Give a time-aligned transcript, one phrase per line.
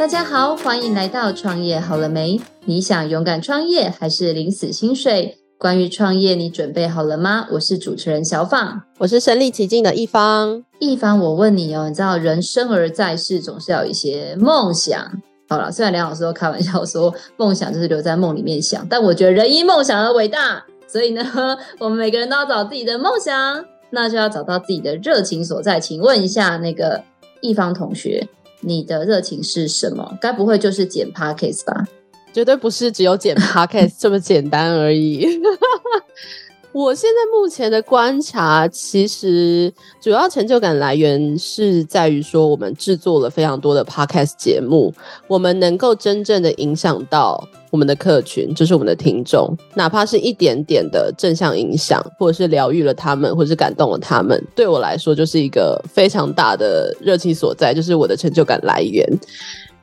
[0.00, 2.40] 大家好，欢迎来到创业好了没？
[2.64, 5.36] 你想勇敢创业还是领死薪水？
[5.58, 7.46] 关于创业，你准备好了吗？
[7.50, 10.64] 我是主持人小放，我是身临其境的一方。
[10.78, 15.20] 一方，我问你哦，你知道人生而在世，总是要有一些梦想。
[15.50, 20.64] 好了，虽然梁老师都开玩笑说梦想就是留在梦里面想，但我觉得人因梦想而伟大。
[20.88, 21.22] 所以呢，
[21.78, 25.78] 我们每个人都要找自己的梦想，那就要找到自己的热情所在。
[25.78, 27.04] 请问一下，那个
[27.42, 28.26] 一方同学，
[28.60, 30.18] 你的热情是什么？
[30.20, 31.86] 该不会就是剪 Podcast 吧？
[32.32, 35.26] 绝对不是只有剪 Podcast 这么简单而已。
[36.72, 44.94] 我现在目前的观察，其实主要成就感来源是在于说，我们制作了非常多的 podcast 节目，
[45.26, 59.04] 我们能够真正的影响到我们的客群，就是我们的听众，哪怕是一点点的正向影响，或者是疗愈了他们，或者是感动了他们，对我来说就是一个非常大的热情所在，就是我的成就感来源。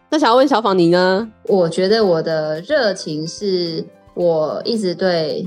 [0.10, 1.30] 那想要问小访你呢？
[1.48, 5.46] 我觉得我的热情是我一直对。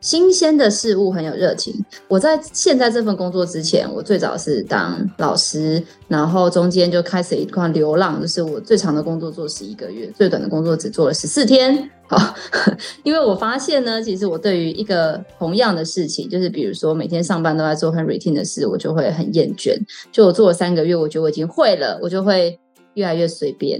[0.00, 1.74] 新鲜的事物很有热情。
[2.06, 11.90] 我在现在这份工作之前，我最早是当老师，然后中间就开始一段流浪，就是我最长的工作做十一个月，最短的工作只做了十四天。
[12.06, 12.34] 好，
[13.02, 19.76] 因为我发现呢，其实我对于一个同样的事情，就是比如说每天上班都在做很 routine 的事，我就会很厌倦。
[20.10, 22.58] 就我做了三个月，我觉得我已经会了，我就会
[22.94, 23.78] 越来越随便。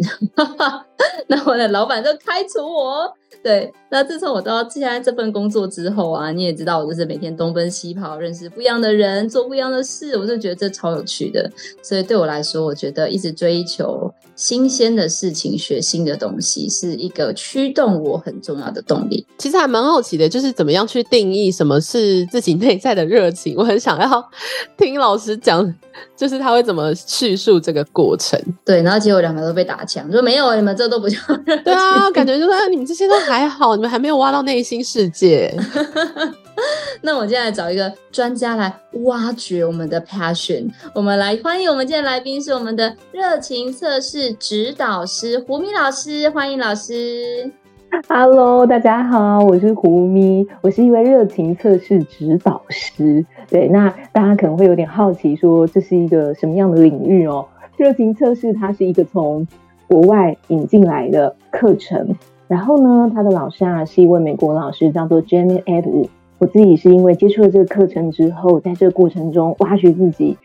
[1.28, 3.10] 那我的老板就开除我。
[3.42, 11.50] 对，那自从我到现在这份工作之后啊，你也知道，我就是每天东奔西跑，认识不一样的人，做不一样的事，我就觉得这超有趣的。
[11.82, 19.26] 所以对我来说，我觉得一直追求新鲜的事情，学新的东西，是一个驱动我很重要的动力。
[19.38, 23.54] 其实还蛮好奇的，就是怎么样去定义什么是自己内在的热情？
[23.56, 24.30] 我很想要
[24.76, 25.74] 听老师讲，
[26.16, 28.38] 就是他会怎么叙述这个过程。
[28.64, 31.16] 对，然后结果两个都被打枪，说没有，你们这都不叫
[31.46, 31.64] 热情。
[31.64, 33.16] 对啊，感觉就是你们这些都。
[33.28, 35.54] 还好，你们还没有挖到内心世界。
[37.00, 38.74] 那我现在找一个专家来
[39.04, 40.68] 挖掘我们的 passion。
[40.92, 47.52] 我们来欢迎我们今天来宾是我们的热情测试指导师胡咪老师，欢迎老师。
[48.08, 53.24] Hello，大家好，我是胡咪，我是一位热情测试指导师。
[53.48, 57.46] 对，那大家可能会有点好奇，说这是一个什么样的领域哦？
[57.76, 59.46] 热情测试它是一个从
[59.86, 62.16] 国外引进来的课程。
[62.48, 66.10] 然后呢，他的老师啊是一位美国老师，叫做 Janet e d w a r d。
[66.38, 70.38] 我自己是因为接触了这个课程之后，在这个过程中挖掘自己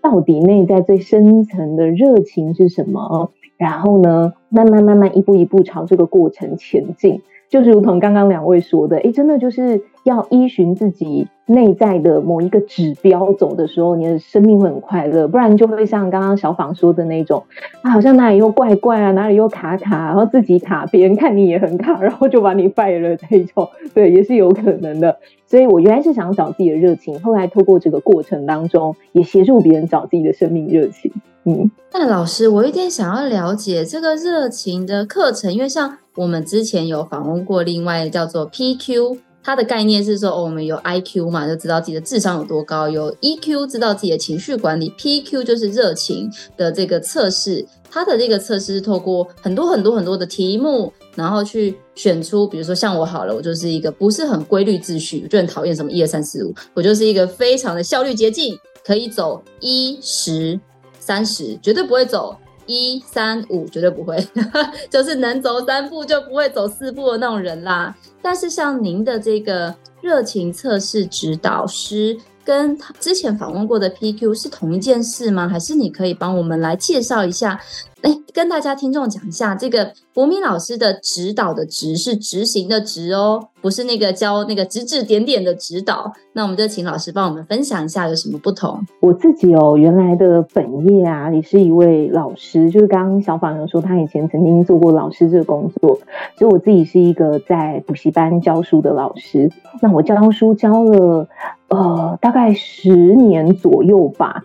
[0.00, 7.20] 到底内在最深层的热情是什么，然后呢，慢慢慢慢一步一步朝这个过程前进。
[7.48, 15.28] 就是如同刚刚两位说的，诶，真的就是要依循自己内在的某一个指标走的时候，你的生命会很快乐。
[15.28, 17.44] 不然就会像刚刚小访说的那种，
[17.82, 25.16] 啊，好像哪里又怪怪啊，哪里又卡卡，然后自己卡，别人看你也很卡，然后就把你败了这种， 对，也是有可能的。
[25.46, 31.12] 所以我原来是想找自己的热情，后来透过这个过程当中，也协助别人找自己的生命热情。
[31.44, 35.98] 嗯，那老师，我有点想要了解这个热情的课程，因为像。
[36.16, 47.66] 我们之前有访问过另外叫做 PQ，它的概念是说，哦，我们有 IQ 嘛，就知道自己的智商有多高；有 EQ，知道自己的情绪管理；PQ 就是热情的这个测试。
[47.92, 60.60] 它的这个测试是透过很多很多很多的题目，然后去选出，比如说像我好了，我就是一个不是很规律秩序，就很讨厌什么一二三四五，我就是一个非常的效率捷径，可以走一十
[61.00, 62.36] 三十，绝对不会走。
[62.70, 64.16] 一三五绝对不会，
[64.88, 67.94] 就是能走三步就不会走四步的那种人啦。
[68.22, 75.48] 但是像您的这个热情测试指导师，跟他之前访问过的 PQ 是同一件事吗？
[75.48, 77.60] 还是你可以帮我们来介绍一下？
[78.02, 86.10] 哎，跟大家听众讲一下，这个胡咪老师的指导的指是执行的执哦，不是那个教那个指指点点的指导。
[86.32, 88.80] 那我们就请老师帮我们分享一下有什么不同。
[89.00, 95.98] 我自己哦，原来的本业啊，也是一位老师，就是刚刚小访有说他以前曾经做过老师这个工作，
[96.38, 99.50] 所以我自己是一个在补习班教书的老师。
[99.82, 101.28] 那我教书教了
[101.68, 104.42] 呃大概十年左右吧。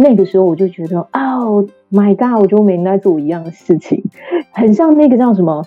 [0.00, 4.04] 那个时候我就觉得，哦，My God，我就每天在做一样的事情，
[4.52, 5.64] 很像那个叫什么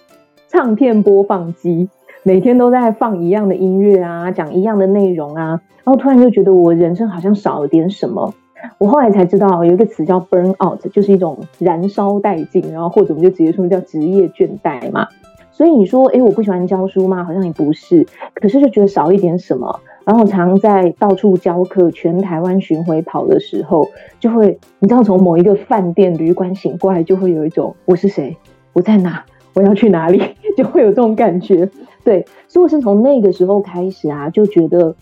[0.47, 1.89] 唱片播放机，
[2.23, 8.33] 每天都在放一样的音乐啊，讲一样的内容啊，然后突然就觉得我人生好像少了点什么。
[8.77, 15.07] 我后来才知道有一个词叫 burn out，就是一种燃烧殆尽，然后或者我们就直接说叫职业倦怠嘛。
[15.51, 17.23] 所以你说，诶，我不喜欢教书吗？
[17.23, 19.79] 好像也不是，可是就觉得少一点什么。
[20.03, 23.87] 然后常在到处教课，全台湾巡回跑的时候，
[24.19, 28.35] 就会你知道从某一个饭店旅馆醒过来，就会有一种我是谁？
[28.73, 29.23] 我在哪？
[29.53, 30.21] 我要去哪里？
[30.57, 31.69] 就会有这种感觉。
[32.03, 34.95] 对，所以我是从那个时候开始啊，就觉得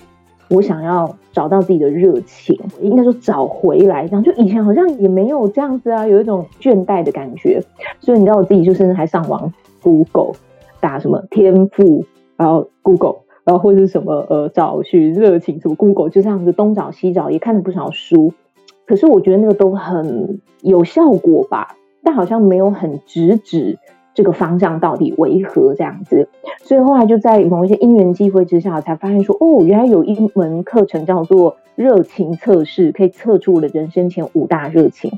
[0.50, 4.06] 我想要找到自己的热情，应该说找回来。
[4.06, 7.64] 这样就以前好像也没有这样子啊，有一种倦怠的感觉。
[8.02, 10.34] 所以你知道，我自己就甚至还上网 Google
[10.80, 12.06] 打什么天赋，
[12.38, 13.20] 然后 Google。
[13.46, 18.32] 然后或者是什么呃，找寻热情什么 Google 就这样子东找西找，也看了不少书，
[18.86, 23.80] 可是我觉得那个都很有效果吧，但好像没有很直指
[24.14, 26.28] 这个方向到底为何这样子，
[26.62, 35.12] 所以后来就在某一些因缘际会之下，才发现说哦，原来有一门课程叫做热情测试，可以测出我的人生前五大热情。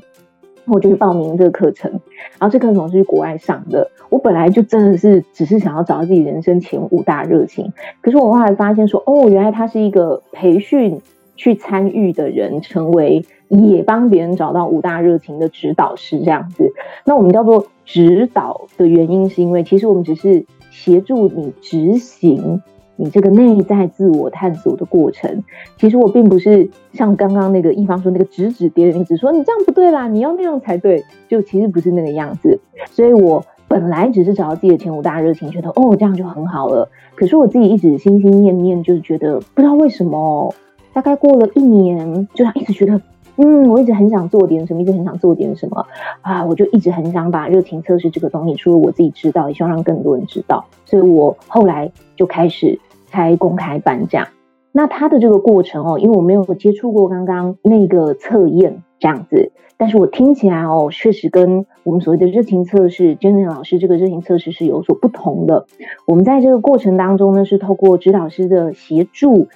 [0.66, 1.90] 我就去报名这个课程，
[2.38, 3.90] 然后这课程是去国外上的。
[4.08, 11.00] 我本来就真的是只是想要找到自己人生前五大热情，可是我后来发现说，哦，原来他是一个培训
[11.36, 16.72] 去参与的人，成为也帮别人找到五大热情的指导师这样子。
[17.04, 22.62] 那我们叫做指导的原因，是因为其实我们只是协助你执行。
[22.96, 25.42] 你这个内在自我探索的过程，
[25.76, 32.60] 其实我并不是像刚刚那个一方说那个指指点点，只说你这样不对啦，你要那样才对，就其实不是那个样子。
[32.90, 36.88] 所以我本来只是找到自己的前五大热情，觉得哦这样就很好了。
[37.14, 40.54] 可是我自己一直心心念念，就是觉得不知道为什么，
[40.92, 43.00] 大概过了一年，就一直觉得。
[43.36, 45.86] 嗯，我一直很想做点什么，一直很想做点什么
[46.20, 46.44] 啊！
[46.44, 50.66] 我就一直很想把热情测试这个东西，除了我自己知道，也希望让更多人知道。
[50.84, 52.78] 所以我后来就开始
[53.10, 54.28] 开公开颁奖。
[54.70, 65.66] 那他的这个过程哦，因为我没有接触过刚刚那个测验这样子，但是我听起来哦，确实跟我们所谓的热情测试，Janet 老师这个热情测试是有所不同的。
[66.06, 69.48] 我们在这个过程当中呢，是透过指导师的协助，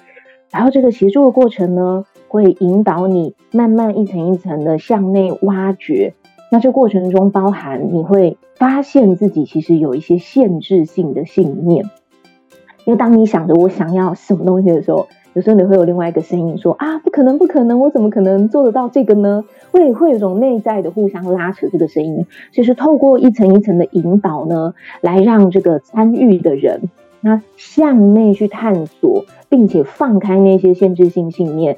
[0.51, 2.05] 然后这个协助的过程呢。
[2.27, 6.13] 会引导你慢慢一层一层的向内挖掘，
[6.51, 11.85] 那这过程中包含你会发现自己其实有一些限制性的信念，
[12.85, 19.43] 因为当你想着我想要什么东西的时候，有时候你会有另外一个声音说啊，不可能，不可能，我怎么可能做得到这个呢？
[19.71, 26.89] 会会有一种内在的互相拉扯，这个声音就是透过一层一层的引导呢，来让这个参与的人
[27.21, 31.77] 那向内去探索，并且放开那些限制性信念。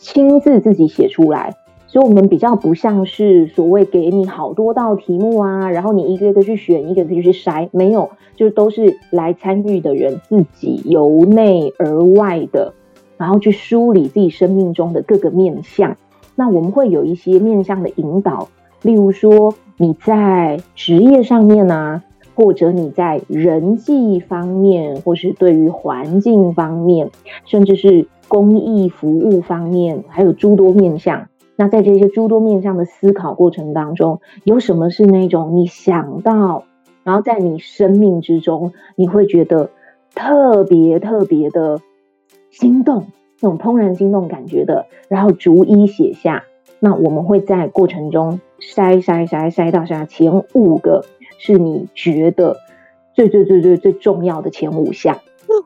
[0.00, 1.54] 亲自自己写出来，
[1.86, 12.72] 所以我们比较不像是所谓给你好多道题目啊，然后你一个一个去选，一个一个去筛，没有，就都是来参与的人自己由内而外的，
[13.18, 15.96] 然后去梳理自己生命中的各个面向。
[16.34, 18.48] 那我们会有一些面向的引导，
[18.80, 22.02] 例如说你在职业上面啊，
[22.34, 27.10] 或者你在人际方面，或是对于环境方面，
[27.44, 28.06] 甚至是。
[28.30, 36.62] 公益服务方面还有诸多面向，那在这些诸多面向的思考过程当中，有什么是那种你想到，
[37.02, 39.70] 然后在你生命之中你会觉得
[40.14, 41.80] 特别特别的
[42.50, 43.08] 心动，
[43.40, 46.44] 那种怦然心动感觉的，然后逐一写下。
[46.78, 51.04] 那我们会在过程中筛筛筛筛到下前五个，
[51.38, 52.56] 是你觉得
[53.12, 55.18] 最最最最最重要的前五项。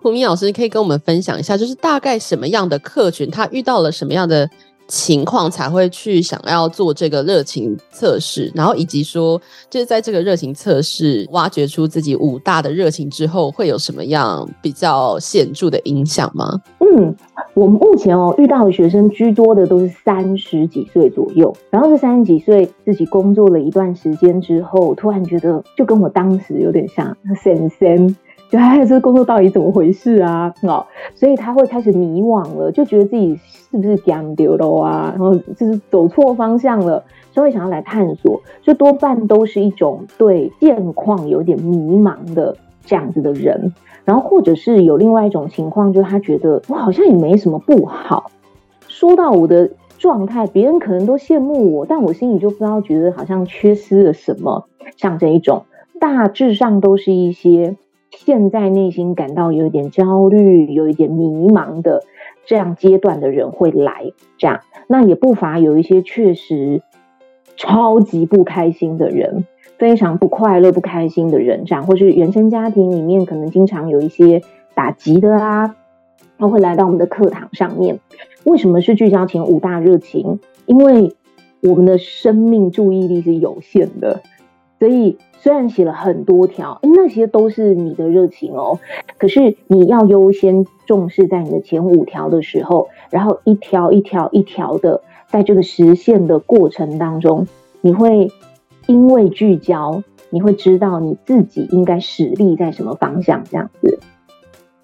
[0.02, 4.48] 胡明老师可以跟我们分享一下，就是大概什么样的客群，他遇到了什么样的
[4.86, 9.40] 情况才会去想要做这个热情测试，然后以及说，
[9.70, 16.60] 就是在这个热情测试挖掘出自己五大的热情之后，会有什么样比较显著的影响吗？
[16.80, 17.16] 嗯，
[17.54, 28.14] 我们目前哦遇到的学生居多的都是三十几岁左右，然后这三十几岁自己工作了一段时间之后，突然觉得就跟我当时有点像，神仙。
[28.54, 30.54] 就还是工作到底怎么回事啊？
[30.62, 35.10] 哦，所以他会开始迷惘了，就觉得自己是不是讲丢了啊？
[35.10, 38.40] 然后就是走错方向了，所以想要来探索。
[38.62, 42.56] 就多半都是一种对现况有点迷茫的
[42.86, 43.72] 这样子的人，
[44.04, 48.30] 然后或者是有另外一种情况，就是他觉得我好像也没什么不好。
[48.86, 49.68] 说到我的
[49.98, 54.68] 状态，别人可能都羡慕我，但我心里就不知道觉得好像缺失了什么。
[54.96, 55.64] 像这一种，
[55.98, 57.74] 大致上都是一些。
[58.16, 62.02] 现在内心感到有一点焦虑、有一点迷茫的
[62.46, 66.82] 这样阶段的人会来，这样那也不乏有一些确实
[67.56, 69.44] 超级不开心的人，
[69.78, 74.42] 非常不快乐、不开心的人，这样或是原生家庭里面可能经常有一些
[74.74, 75.76] 打击的啊，
[76.38, 78.00] 他会来到我们的课堂上面。
[78.44, 80.40] 为什么是聚焦前五大热情？
[80.66, 81.14] 因为
[81.62, 84.20] 我们的生命注意力是有限的。
[84.78, 88.78] 所以，虽然写了很多条，那些都是你的热情哦。
[89.18, 97.46] 可是，你要优先重视在你的前五条的时候，然后一条一条一条的，在这个实现的过程当中，
[97.80, 98.30] 你会
[98.86, 103.98] 因为聚焦，你会知道你自己应该使力在什么方向这样子。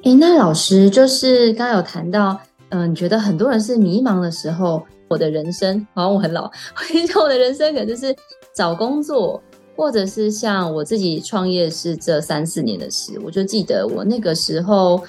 [0.05, 6.51] 诶，那老师就是刚刚有谈到，嗯、你觉得很多人是迷茫的时候，我的人生好像我很老，我
[6.89, 8.15] 跟你讲，我的人生可能就是
[8.55, 9.43] 找工作，
[9.81, 15.03] 或者是像我自己创业是这三四年的事，我就记得我那个时候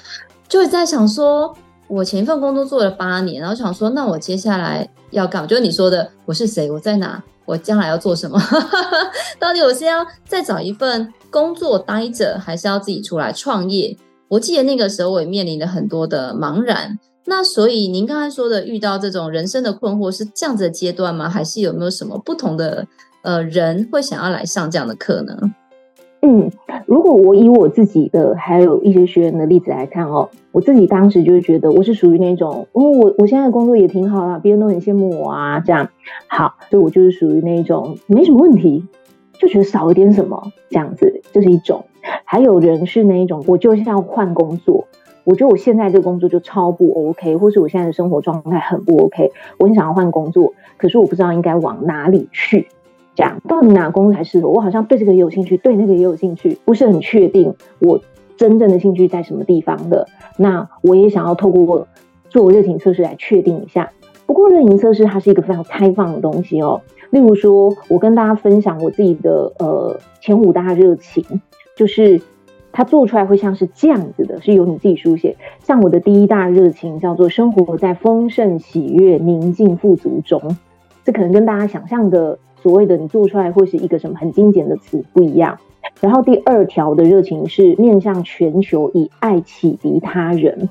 [0.48, 1.54] 就在想说。
[1.88, 5.46] 我前一份工作做了八年，然后想说，那我接下来要干？
[5.46, 6.70] 就是你说的，我是谁？
[6.70, 7.22] 我在哪？
[7.44, 8.40] 我将来要做什么？
[9.38, 13.94] 到底我是要再找一份工作待着，还是要自己出来创业？
[14.28, 16.98] 我记得那个时候我也面临了很多的茫然。
[17.26, 21.28] 那所以您刚才说的遇到这种人生的困惑是这样子的阶段吗？
[21.28, 22.86] 还是有没有什么不同的
[23.22, 25.36] 呃人会想要来上这样的课呢？
[26.24, 26.48] 嗯，
[26.86, 35.88] 如果我以我自己的还有一些学员的例子来看哦，我自己当时就是觉得我是属于那种，哦，我我现在的工作也挺好啦，别人都很羡慕我啊，这样
[36.28, 38.86] 好，所以我就是属于那种没什么问题，
[39.32, 41.84] 就觉得少一点什么这样子，这是一种。
[42.24, 44.86] 还有人是那一种，我就是要换工作，
[45.24, 52.68] 我觉得我现在这个工作就超不 OK，或是我现在的生活状态很不 OK，我很想要换工作，可是我不知道应该往哪里去。
[53.14, 54.60] 这样到底哪工作才适合我？
[54.60, 58.00] 好像对这个也有兴趣，对那个也有兴趣，不是很确定我
[58.38, 60.08] 真正的兴趣在什么地方的。
[60.38, 61.86] 那我也想要透过
[62.30, 63.90] 做热情测试来确定一下。
[64.24, 66.80] 不过热情测试它是一个非常开放的东西哦。
[67.10, 71.22] 例如说，我跟大家分享我自己的呃前五大热情，
[71.76, 72.18] 就是
[72.72, 75.36] 它做出来会像是这样子的，是由你自己书写。
[75.58, 80.56] 像我的第一大热情叫做生活在丰盛、喜悦、宁静、富足中，
[81.04, 82.38] 这可能跟大家想象的。
[82.62, 85.58] 所谓的你做出来会是一个什么很精简的词不一样。
[86.00, 90.68] 然后第二条的热情是面向全球，以爱启迪他人，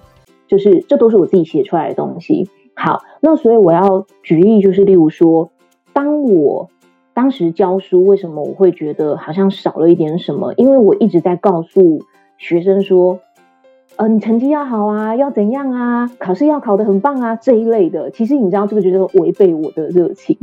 [0.47, 2.49] 就是这都是我自己写出来的东西。
[2.75, 5.51] 好，那所以我要举例，就是例如说，
[5.91, 6.69] 当我
[7.13, 10.53] 当时教书，为什么我会觉得好像少了一点什么？
[10.55, 12.01] 因为我一直在告诉
[12.37, 13.19] 学生说，
[13.97, 18.09] 嗯、呃，你成绩要好啊，要怎样啊，考试要考得很棒啊，这一类的。
[18.11, 20.37] 其实你知道，这个就是违背我的热情。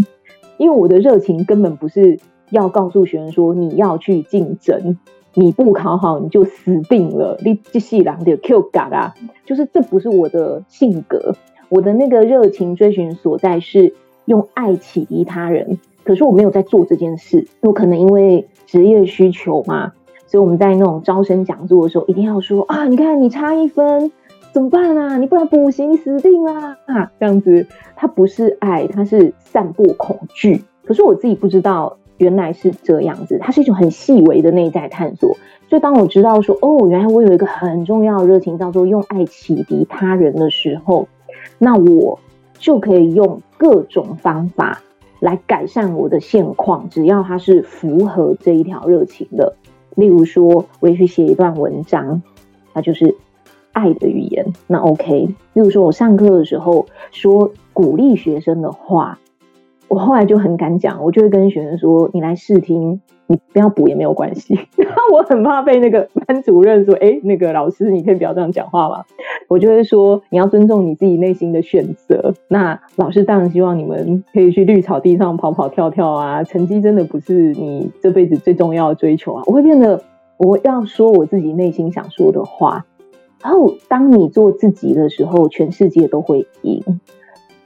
[0.59, 2.19] 因为我的热情根本不是
[2.51, 4.99] 要告诉学生说，你要去竞争，
[5.35, 9.15] 你不考好你就死定了，你这世人就 Q 嘎嘎，
[9.47, 11.35] 就是这不是我的性格。
[11.69, 17.47] 我的那个热情追寻所在是用爱启迪他人，可是我没有在做这件事。
[17.61, 19.93] 我可能因为职业需求嘛，
[20.27, 24.11] 所以我们在那种招生讲座的时候，一定要说啊，你看你差一分。
[24.59, 25.17] 怎么办啊？
[25.19, 26.77] 你不然补习死定啦！
[26.87, 30.65] 啊，这样子，它不是爱，它是散播恐惧。
[30.85, 35.37] 可是我自己不知道，原来是这样子，它是一种很细微的内在探索。
[35.69, 41.07] 所以当我知道说，哦，原来我有一个很重要的热情，叫做用爱启迪他人的时候，
[41.59, 42.19] 那我
[42.59, 44.83] 就可以用各种方法
[45.21, 49.55] 来改善我的现况，只要它是符合这一条热情的。
[49.95, 52.21] 例如说，我也去写一段文章，
[52.75, 53.15] 它就是。
[53.73, 55.29] 爱的语言，那 OK。
[55.53, 59.19] 例如说，我上课的时候说鼓励学生的话，
[59.89, 64.59] 我后来就很敢讲，我就会跟学生说：“你来试听，你不要补也没有关系。
[65.13, 69.05] ”我很怕被那个班主任说：“哎，那个老师，你可以不要这样讲话吗？”
[69.49, 79.43] 我就会说：“你要尊重你自己内心的选择。”那老师当然希望你们可以去绿草地上跑跑跳跳啊，成绩真的不是你这辈子最重要的追求啊。
[79.47, 80.03] 我会变得
[80.37, 82.85] 我要说我自己内心想说的话。
[83.41, 86.83] 然后，当你做自己的时候，全世界都会赢。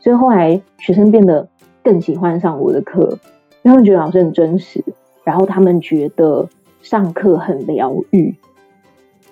[0.01, 1.49] 所以后来学生变得
[1.83, 3.19] 更喜欢上我的课，
[3.63, 4.85] 因为他们觉得老师很真实，
[5.25, 6.49] 然后他们觉得
[6.83, 8.35] 上课很疗愈，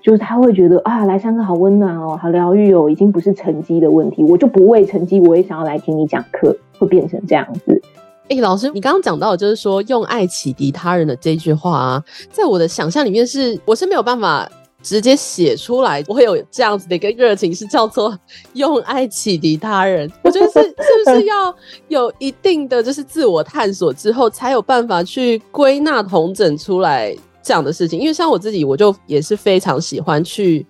[0.00, 7.82] 就是他会觉得啊，来上课好温暖哦，好疗愈哦，已经不是成绩的问题，我就不为成绩，我也想要来听你讲课，会变成这样子。
[8.28, 14.50] 哎，老师，你刚刚讲到就是说用爱启迪他人的这句话啊，在我的想象里面是，我是没有办法。
[14.82, 18.16] 直接写出来，我会有这样子的一个热情，是叫做
[18.54, 20.10] 用爱启迪他人。
[20.22, 21.54] 我觉得是是不是要
[21.88, 27.98] 有一定的就是自我探索之后，才有办法去归纳统整出来这样的事情？
[28.00, 30.66] 因为像我自己，我就也是非常喜欢去。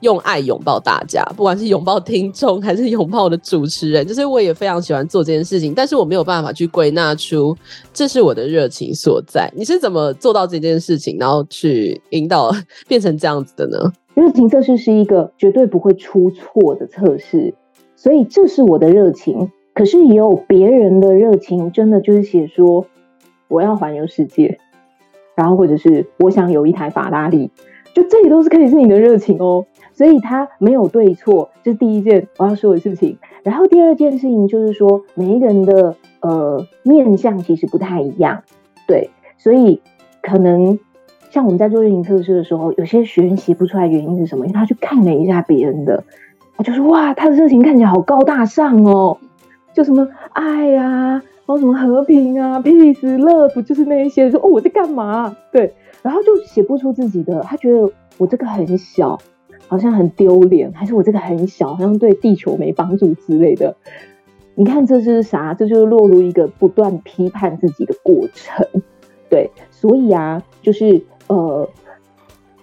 [0.00, 7.56] 用爱拥抱大家，不管是拥抱听众还是拥抱我的主持人，就是我也非常喜欢做这件事情，但是我没有办法去归纳出
[7.92, 9.50] 这是我的热情所在。
[9.56, 12.50] 你是怎么做到这件事情，然后去引导
[12.86, 13.92] 变成这样子的呢？
[14.14, 17.54] 热情测试是一个绝对不会出错的测试，
[17.96, 19.50] 所以这是我的热情。
[19.74, 22.86] 可是也有别人的热情，真的就是写说
[23.48, 24.58] 我要环游世界，
[25.34, 27.50] 然后或者是我想有一台法拉利，
[27.94, 29.66] 就这里都是可以是你的热情哦。
[29.96, 33.16] 所以它没有对错，这是第一件我要说的事情。
[33.42, 38.42] 然后第二件事情就是说，每一个人的呃面向其实不太一样，
[38.86, 39.10] 对。
[39.38, 39.80] 所以
[40.22, 40.78] 可能
[41.30, 44.46] 像我们在做热情测试的时候，有些学员写不出来原因是什么？
[44.46, 46.04] 因为他去看了一下别人的，
[46.56, 49.16] 我就说哇，他的热情看起来好高大上哦，
[49.72, 55.36] 就什么爱呀、然后什么和平啊，peace love，就是那一些，说哦我在干嘛？
[55.52, 55.72] 对，
[56.02, 57.88] 然后就写不出自己的，他觉得
[58.18, 59.18] 我这个很小，
[59.68, 63.76] 好像很丢脸，还是我这个很小，好像对地球没帮助之类的。
[64.54, 65.52] 你看这是啥？
[65.54, 68.66] 这就是落入一个不断批判自己的过程。
[69.28, 71.68] 对，所以啊，就是呃，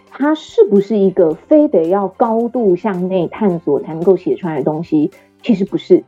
[0.09, 5.11] 它是不是一个非得要高度向内探索才能够写出来的东西？
[5.43, 6.03] 其实不是，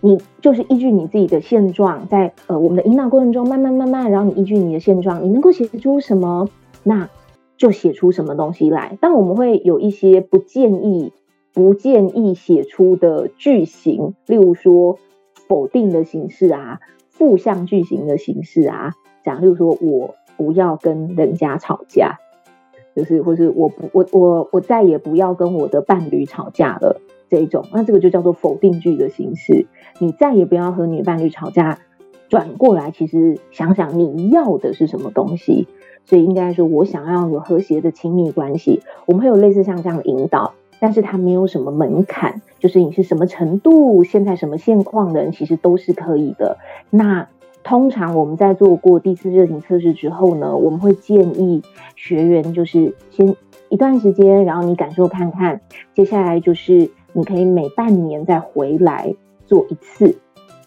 [0.00, 6.48] 你就是依据你自己的现状，在呃我们的引导过程中，慢慢慢慢，然后你依据你的现状，你能够写出什么，
[6.82, 7.08] 那
[7.62, 8.98] 就写出什么东西来。
[9.00, 11.12] 但我们会有一些不建议、
[11.54, 14.98] 不建议写出的句型，例如说
[15.46, 18.94] 否定的形式啊，负向句型的形式啊。
[19.22, 22.18] 讲，例如说，我不要跟人家吵架，
[22.96, 27.00] 就是，或是我不，我我我再也不要跟我的伴侣吵架了，
[27.30, 29.68] 这种，那这个就叫做否定句的形式。
[30.00, 31.78] 你再也不要和你的伴侣吵架，
[32.28, 35.68] 转过来，其实想想你要的是什么东西。
[36.04, 46.58] 所以应该说，我想要有和谐的亲密关系，我们会有类似像这样的引导，但是它没有什么门槛，就是你是什么程度，现在什么现况的人，其实都是可以的。
[46.90, 47.28] 那。
[47.64, 51.62] 通常我们在做过第四热情测试之后呢，我们会建议
[51.94, 53.36] 学员就是先
[53.68, 55.60] 一段时间，然后你感受看看，
[55.94, 59.14] 接下来就是你可以每半年再回来
[59.46, 60.16] 做一次。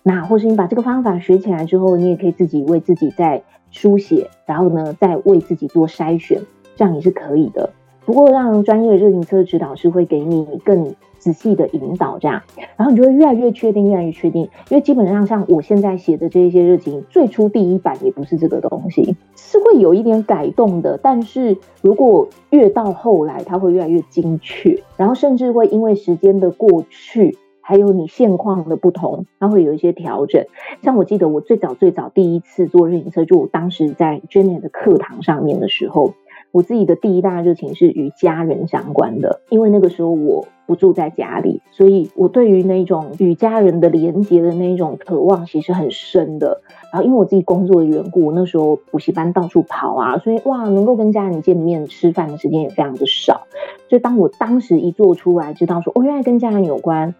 [0.03, 3.43] 那或是你把这个方法学起来之后，你也可以自己为自己再
[3.75, 6.39] 书写，然后呢再为自己做筛选，
[6.75, 7.69] 这样也是可以的。
[8.05, 10.95] 不过让专业的热情车指导师会给你更。
[11.17, 12.43] 仔细的引导，这样，
[12.77, 14.43] 然后你就会越来越确定，越来越确定。
[14.69, 20.99] 因为基本上像我现在写的这一些热情，最初第一版也不是这个东西，是会有一点改动的。
[21.01, 27.35] 但是如果越到后来，它会越来越精确，然后甚至会因为时间的过去，
[27.67, 30.45] 还有你现况的不同，它会有一些调整。
[30.83, 36.13] 像我记得我最早最早第一次做热情测，就我当时在 Jenny 的课堂上面的时候。
[36.51, 46.61] 我自己的第一大热情是与家人相关的，因为那个时候我不住在家里，所以我对于那种与家人的连接的那种渴望其实很深的。
[46.93, 53.47] 然后因为我自己工作的缘故，那时候补习班到处跑啊，所以哇，能够跟家人见面吃饭的时间也非常的少。
[53.89, 57.15] 所以当我当时一做出来，知道说哦，原来跟家人有关，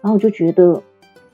[0.00, 0.82] 然后我就觉得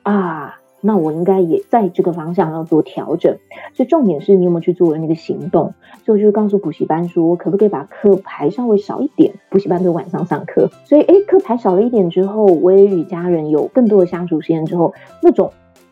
[0.02, 0.58] 啊。
[0.86, 3.38] 那我应该也在这个方向要做调整，
[3.72, 5.72] 所以重点是你有没有去做了那个行动。
[6.04, 9.32] 所以我就告诉补习班说，可不可以把课排稍微少一点？
[9.48, 15.50] 补习班都晚上上课，所以诶，课排少了一点之后，我也与家人有更多的相处时间之后，那种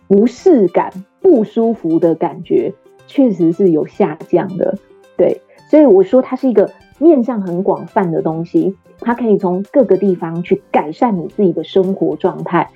[0.08, 2.74] 不适感、不舒服的感觉，
[3.06, 4.76] 确实是有下降的。
[5.16, 6.70] 对，所以我说它是一个
[7.02, 12.70] 面向很广泛的东西，它可以从各个地方去改善你自己的生活状态。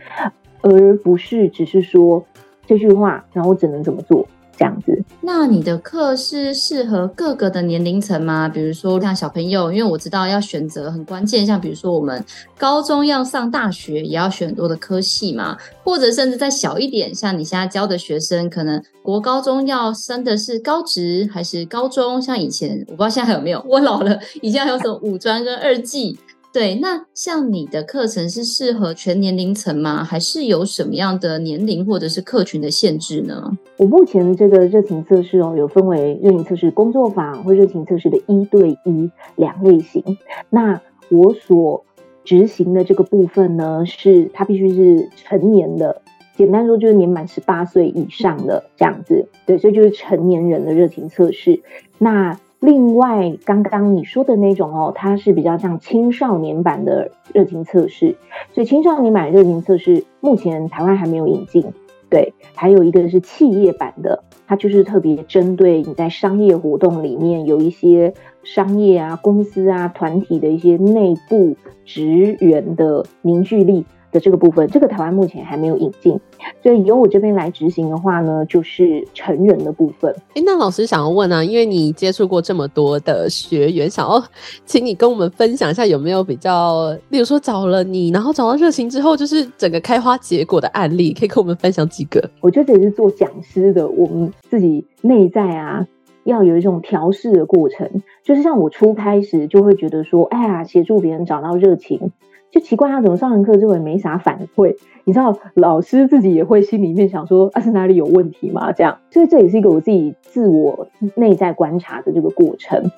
[0.62, 2.24] 而不是只是说
[2.66, 4.26] 这句话，然后只能怎么做
[4.57, 5.05] 这样子。
[5.21, 8.49] 那你的课是适合各个的年龄层吗？
[8.49, 12.25] 比如说像小朋友，因为我知道要选择很关键，像比如说我们
[12.57, 15.57] 高中要上大学，也要选很多的科系嘛。
[15.83, 22.21] 或者甚至再小一点，像你现在教的学生，可能国高中要升的是高职还是高中？
[22.21, 26.19] 像以前我不知道现在还有没有，我老了，以前还有什么五专跟二技。
[26.57, 30.03] 对，那像你的课程是适合全年龄层吗？
[30.03, 33.59] 还是有什么样的年龄或者是客群的限制呢？
[33.77, 40.03] 我目前这个热情测试哦，有分为热情测试工作坊或热情测试的一对一两类型。
[40.49, 41.85] 那我所
[42.25, 46.01] 执行的这个部分呢，是它必须是成年的，
[46.38, 49.29] 简单说就是年满十八岁以上的这样子。
[49.45, 51.61] 对，所以就是成年人的热情测试。
[51.99, 58.16] 那另外，刚刚你说的那种哦，它是比较像青少年版的热情测试，
[58.53, 61.64] 所以青少年版热情测试目前台湾还没有引进。
[62.09, 68.14] 对，还有一个是企业版的，它就是特别针对你在商业活动里面有一些
[68.45, 73.85] 商业啊、公司啊、团体的一些内部职员的凝聚力。
[74.12, 76.19] 的这个部分，这个台湾目前还没有引进，
[76.62, 80.14] 所以由我这边来执行的话呢，就是成人的部分。
[80.35, 84.23] 诶，那老师想要问啊，因为你接触过这么多的学员，想要
[84.64, 92.23] 请你跟我们分享一下，有没有比较，例如说找了你，然后找到热情之后，就是整个开花结果的案例，可以跟我们分享几个？
[92.40, 95.87] 我觉得这也是做讲师的，我们自己内在啊，
[96.25, 97.88] 要有一种调试的过程。
[98.23, 102.11] 就是像我初开始就会觉得说，哎呀，协助别人找到热情。
[102.57, 104.75] 就奇怪他怎么上完课之后也没啥反馈。
[105.05, 108.73] 你知道，老师自己也会心里面想说，啊是哪里有问题吗？
[108.73, 112.90] 这样，所以这也是一个我自己自我内在观察的这个过程，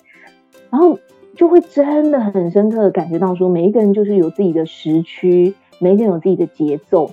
[0.71, 0.97] 然后
[1.35, 7.11] 就会真的很深刻的感觉到说，每一个人就是有自己的时区，每一个人有自己的节奏，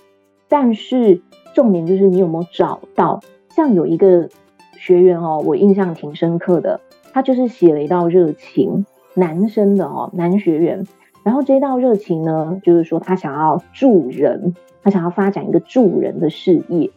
[0.48, 1.24] 但是
[1.56, 3.22] 重点就是你有没有找到。
[3.56, 4.30] 像有一个
[4.78, 6.80] 学员哦，我印象挺深刻的，
[7.12, 10.86] 他就是写了一道热情，男生的哦，男学员。
[11.26, 16.92] 然后这道热情呢，就是说他想要助人，他想要发展一个助人的事业。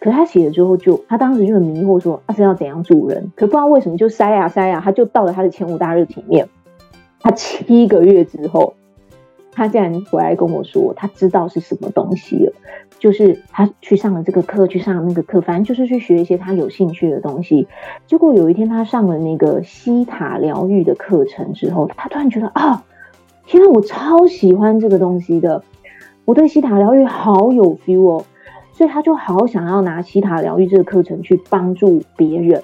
[0.00, 3.30] 可他写了之后就，他当时就很迷惑，说他是要怎样助人？
[3.36, 6.48] 可不知道为什么就塞呀塞呀，他就到了他的前五大热情面。
[7.20, 8.72] 他七个月之后，
[9.52, 12.52] 他竟然回来跟我说，他知道是什么东西了。
[12.98, 17.68] 就是他去上了这个课，去上了那个课，反正就是去学一些他有兴趣的东西。
[18.06, 22.84] 结果有一天他上了那个西塔疗愈的课程之后，他突然觉得啊，
[23.48, 25.64] 天啊，我超喜欢这个东西的，
[26.26, 28.24] 我对西塔疗愈好有 feel 哦，
[28.72, 32.62] 所以他就好想要拿西塔疗愈这个课程去帮助别人。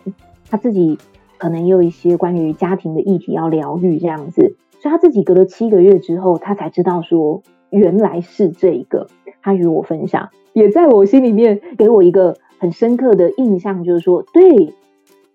[0.51, 0.99] 他自己
[1.39, 9.07] 可能也有一些关于家庭的议题要疗愈这样子，所以他自己隔了七个月之后，他才知道说原来是这一个。
[9.41, 14.75] 他与我分享，也在我心里面给我一个很深刻的印象，就是说，对，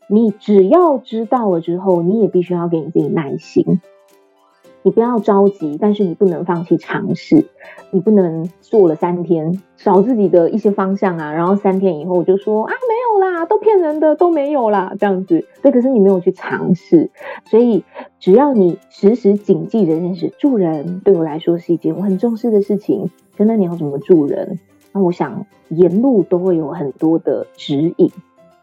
[0.07, 3.81] 你只要知道了之后，你也必须要给你自己耐心。
[4.81, 7.45] 你不要着急，但是你不能放弃尝试。
[7.91, 15.47] 你不能做了三天，找自己的一些方向啊，然后三天以后就说啊，没有啦，都骗人的，都没有啦，这样子。
[15.63, 17.09] 对，可是你没有去尝试，
[17.45, 17.83] 所以
[18.19, 23.09] 只要你时时谨记着这件事，助人对我来说是一件我很重视的事情。
[23.35, 24.59] 真的，你要怎么助人？
[24.93, 28.11] 那我想沿路都会有很多的指引，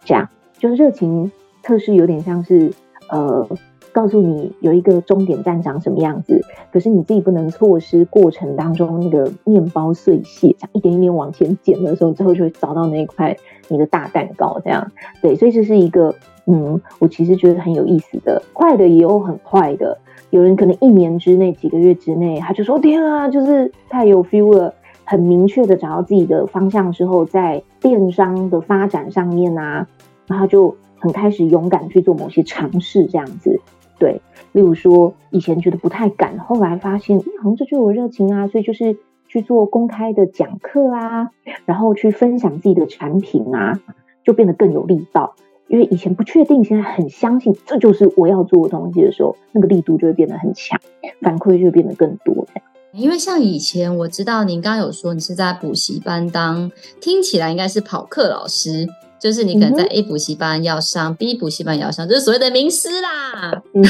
[0.05, 1.33] 这样就是热情
[1.64, 2.72] 测试有点像是
[3.11, 3.48] 呃。
[3.96, 13.35] 告诉你有一个终点站长什么样子，可是你自己不能错失过程当中那个面包碎屑，这样一点一点往前捡的时候，最后就会找到那一块
[13.68, 14.61] 你的大蛋糕。
[14.62, 19.96] 这样对，所以这是一个嗯，我其实觉得很有意思的，快的也有很快的。
[20.28, 29.88] 有人可能一年之内、几个月之内，他就说天啊，就是太有 feel 了，很明确的找到自己的方向之后，在电商的发展上面啊，
[30.26, 33.59] 然后就很开始勇敢去做某些尝试，这样子。
[33.98, 34.20] 对，
[34.52, 41.30] 例如说以前觉得不太敢，后来发现，好像这就有热情啊，所以就是去做公开的讲课啊，
[41.64, 43.80] 然后去分享自己的产品啊，
[44.24, 45.35] 就变得更有力道。
[45.68, 50.78] 因为以前不确定，现在很相信，这就是我要做的东西的时候，那个力度就会变得很强，
[51.20, 52.46] 反馈就会变得更多。
[52.92, 58.87] 因为像以前我知道您刚刚有说你是在补习班当，听起来应该是跑课老师。
[59.18, 63.62] 就是你可能在 A 补习班要上、嗯、，B 补习班也要上，就是所谓的名师啦。
[63.74, 63.83] 嗯、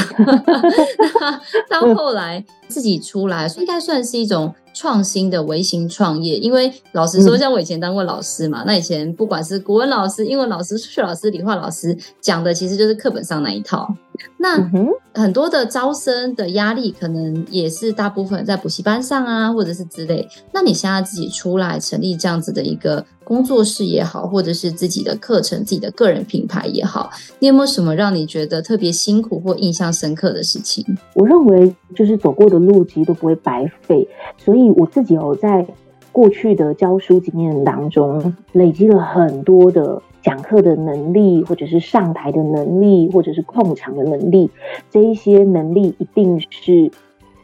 [1.69, 6.37] 到后来自己出来，应该算是一种创新的微型创业。
[6.37, 13.93] 因为老实说，像我以前当过老师嘛，嗯、那以前不管是国文老师、英文老师、数学老师、理化老师讲的，其实就是课本上那一套。
[14.37, 14.69] 那
[15.13, 20.27] 很多的招生的压力，可能也是大部分在补习班上啊，或者是之类。
[20.51, 30.85] 那你现在自己出来成立这样子的一个工作室也好，或者是自己的课程、自己的个人品牌也好，你有没有什么让你觉得特别辛苦或印象深刻的事情？
[31.13, 35.65] 我认为就是走过的路其实都不会白费，所以我自己有在
[36.11, 40.01] 过去的教书经验当中累积了很多的。
[40.27, 44.51] 讲课的能力，或者是上台的能力，或者是控场的能力，
[44.89, 46.91] 这一些能力一定是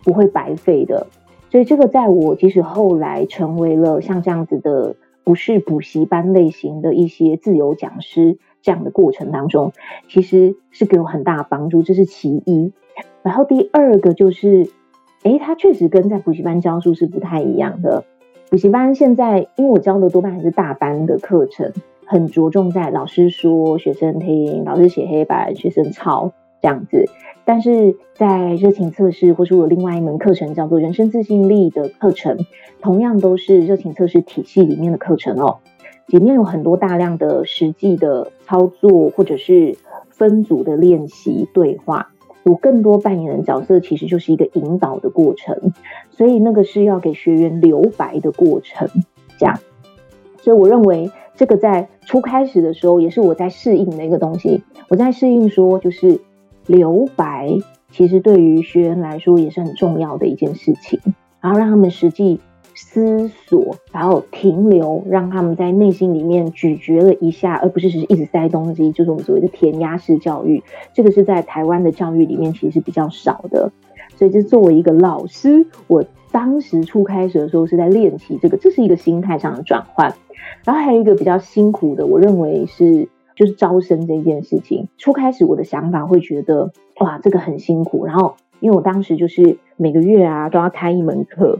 [0.04, 1.08] 不会白费的。
[1.50, 9.72] 所以，这个在我即使后来成为了像这样子的，不是补习班类型的一些自由讲师这样的过程当中，
[10.10, 11.84] 其实是给我很大的帮助。
[11.84, 12.74] 这是其一。
[13.22, 14.67] 然后第二个就是，
[15.24, 18.04] 诶，他确实跟在补习班教书是不太一样的。
[18.50, 21.72] 补习班现在，因为我教的多半还是大班的课程。
[22.06, 27.06] 很着重在老师说，学生听，老师写黑板，学生抄这样子。
[27.46, 32.38] 但是在热情测试，或是我另外一门课程叫做人生自信力的课程，
[32.82, 35.58] 同样都是热情测试体系里面的课程哦。
[36.08, 39.78] 里面有很多大量的实际的操作，或者是
[40.10, 42.12] 分组的练习对话。
[42.44, 45.74] 我更多扮演的角色，其实就是一个引导的过程，
[46.12, 48.88] 所以那个是要给学员留白的过程，
[49.38, 49.60] 这样。
[50.38, 51.10] 所以我认为。
[51.44, 54.64] 这个在初开始的时候，也是我在适应的一个东西。
[54.88, 56.22] 我在适应说，就是
[56.68, 57.58] 留白，
[57.92, 61.02] 其实对于学员来说也是很重要的一件事情。
[61.42, 62.40] 然后让他们实际
[62.74, 70.64] 思索，然后停留，让他们在内心里面咀嚼了一下，而不是只是一直塞东西，就是我们所谓的填鸭式教育。
[70.94, 73.70] 这个是在台湾的教育里面其实是比较少的。
[74.16, 80.14] 所以就作为一个老师，我当时初开始的时候是在练习这个，这是一个心态上的转换。
[80.66, 84.88] 然后还有一个比较辛苦的，我认为是就是招生这件事情。
[84.98, 88.06] 初开始我的想法会觉得哇，这个很辛苦。
[88.06, 91.60] 然后因为我当时就是每个月啊都要开一门课，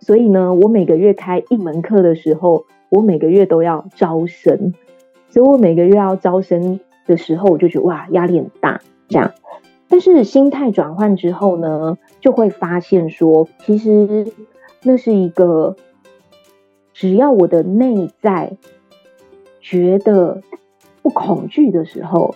[0.00, 4.74] 所以呢，我每个月开一门课的时候，我每个月都要招生，
[5.30, 8.80] 所以我每个月要招生的时候，我就觉得哇，压力很大。
[9.08, 9.32] 这样，
[9.88, 14.26] 但是心态转换之后呢，就会发现说，其实
[14.82, 15.76] 那是一个。
[16.92, 18.56] 只要我的内在
[19.60, 20.42] 觉得
[21.02, 22.34] 不恐惧的时候，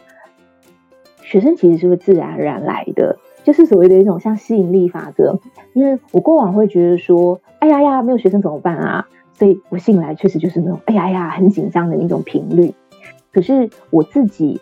[1.22, 5.38] 学生其实是会自然而然来的，就是所谓的一种像吸引力法则。
[5.72, 9.08] 因为我过往会觉得说，哎呀呀，没有学生怎么办啊？
[9.34, 12.72] 所以我进来确实就是那种哎呀呀很紧张的那种频率。
[13.32, 14.60] 可是我自己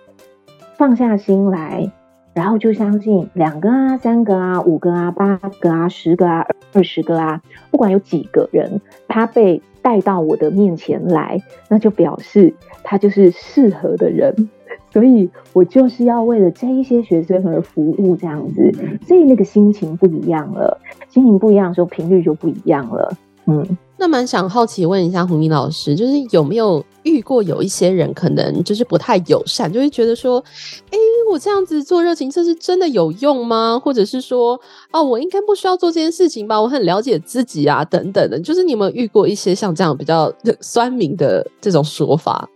[0.76, 1.92] 放下心来，
[2.34, 9.62] 然后就相信两个啊、三个啊、五个啊、八个啊、十个啊、二十个啊，不管有几个人，他被。
[9.84, 14.34] 带到我的面前来，那就表示他就是适合的人，
[14.90, 18.72] 所以我就是要为了这一些学生而服务，这样子，
[19.06, 23.14] 所以那个心情不一样了，心情不一样的时候，频率就不一样了。
[23.46, 23.62] 嗯，
[23.98, 30.42] 那蛮想好奇问一下胡明老师，就是有没有遇过有一些人可能就是不太友善，就会觉得说，
[30.90, 30.98] 哎、欸，
[31.30, 33.80] 我这样子做热情测试真的有用吗？
[33.82, 34.60] 或者是说，
[34.92, 36.60] 哦，我应该不需要做这件事情吧？
[36.60, 38.38] 我很了解自己啊，等等的。
[38.40, 42.48] 就是你有没有遇过一些像这样比较酸民的这种说法？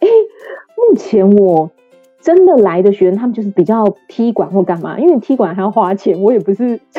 [0.00, 0.08] 哎、
[0.76, 1.70] 目前我
[2.20, 6.80] 真的来的学员，他们就是比较踢馆或干嘛，因为踢馆还要花钱，我也不是。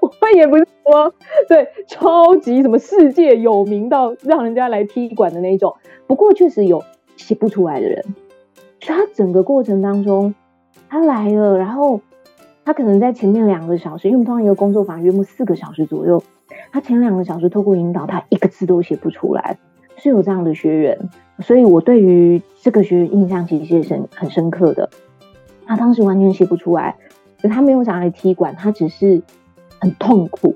[0.00, 1.12] 我也不是说
[1.48, 5.74] 对超级什么世界有名到让人家来踢馆的那种，
[6.06, 6.82] 不过确实有
[7.16, 8.04] 写不出来的人。
[8.86, 10.34] 他整个过程当中，
[10.88, 12.00] 他来了，然后
[12.64, 16.22] 他可能在前面两个小时，因为我们通常一个工作坊约莫四个小时左右，
[16.70, 19.58] 他前两个小时透过引导，他一个字都写不出来，
[19.96, 20.98] 是有这样的学员。
[21.40, 24.90] 所以我对于这个学员印象其实是很很深刻的。
[25.66, 26.96] 他当时完全写不出来，
[27.42, 29.22] 他没有想来踢馆，他只是。
[29.80, 30.54] 很痛苦，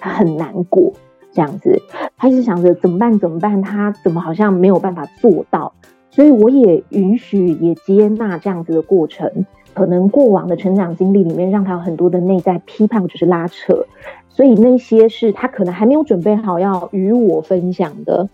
[0.00, 0.92] 他很难过，
[1.30, 1.80] 这样子，
[2.16, 3.16] 他一直想着怎么办？
[3.20, 3.62] 怎么办？
[3.62, 5.72] 他怎么好像没有办法做到？
[6.14, 9.44] 所以我也允许，也接纳这样子的过程。
[9.72, 13.84] 可能过往的成长经历里面，让他有很多的内在批判或者是拉扯，
[14.28, 18.28] 所以那些是他可能还没有准备好要与我分享的。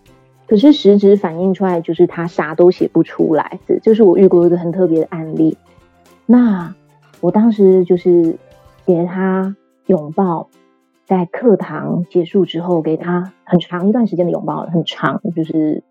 [0.45, 3.59] 可是实质反映出来，就是他啥都写不出来。
[3.65, 5.57] 这就是我遇过一个很特别的案例。
[6.27, 6.75] 那
[7.19, 8.37] 我当时就是
[8.85, 9.55] 给他。
[9.87, 10.47] 拥抱，
[11.05, 15.83] 在课堂结束之后，给他很长一段时间的拥抱，很长，就是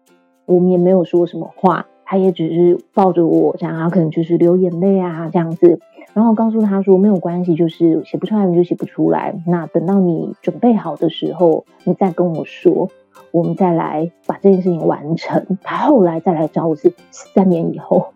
[0.50, 5.78] 我们也没有说什么话，他也只是抱着我，这样，然后可能就是流眼泪啊，这样子，
[6.12, 12.88] 然后告诉他说没有关系，就是写不出来你就写不出来，那等到你准备好的时候，你再跟我说，
[13.30, 15.58] 我们再来把这件事情完成。
[15.62, 18.08] 他后来再来找我是三年以后，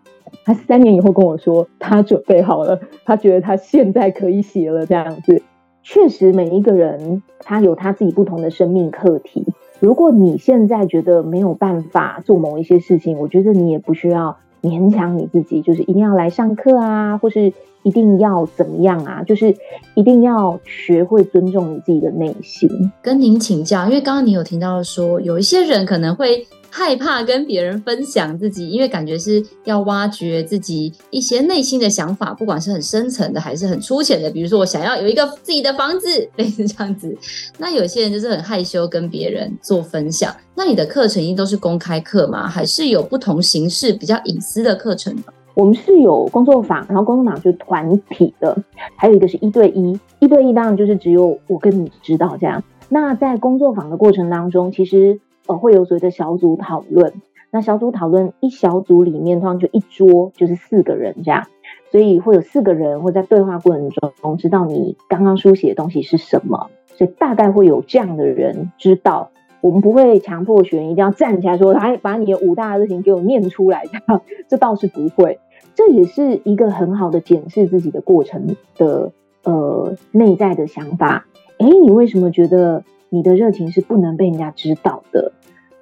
[0.43, 5.41] 他三年以后跟我说他准备好了，他觉得他现在可以写了，这样子。
[5.83, 9.45] 确实，每一个人他有他自己不同的生命课题。
[9.79, 19.55] 如果你现在觉得没有办法做某一些事情，我觉得你也不需要勉强你自己，就是一定要来上课啊，或是一定要怎么样啊，就是
[19.93, 22.69] 一定要学会尊重你自己的内心。
[23.01, 26.45] 跟您请教，因为刚刚你有听到说，有一些人可能会。
[26.77, 34.29] 害怕跟别人分享自己，因为感觉是要挖掘自己一些内心的想法，不管是很深层的还是很粗浅的。
[34.29, 37.17] 比如说，我想要有一个自己的房子，类似这样子。
[37.57, 40.35] 那有些人就是很害羞跟别人做分享。
[40.53, 42.45] 那你的课程一定都是公开课吗？
[42.45, 45.23] 还是有不同形式比较隐私的课程呢？
[45.53, 48.53] 我们是有工作坊，然后工作坊就是团体的，
[48.97, 49.97] 还有一个是一对一。
[50.19, 52.61] 一对一当然就是只有我跟你知道这样。
[52.89, 55.21] 那在工作坊的过程当中，其实。
[55.47, 57.13] 呃，会有所谓的小组讨论。
[57.51, 61.47] 那小组讨论，一小组里面通常就一桌，就是四个人这样，
[61.89, 69.29] 所以会有四个人会在对话过程中知道你刚刚书写的东西是什么，所以大概会有这样的人知道。
[69.61, 75.39] 我们不会强迫学员一定要站起来说，来把你的五大热情给我念出来，这样 这倒是不会。
[75.75, 81.25] 这也是一个很好的检视自己的过程的呃内在的想法。
[81.59, 82.83] 诶，你为什么觉得？
[83.15, 85.31] 你的热情是不能被人家知道的，